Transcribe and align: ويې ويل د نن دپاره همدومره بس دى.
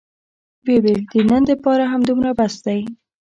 ويې 0.65 0.77
ويل 0.83 1.01
د 1.11 1.13
نن 1.29 1.41
دپاره 1.49 1.83
همدومره 1.91 2.31
بس 2.37 2.55
دى. 2.65 2.79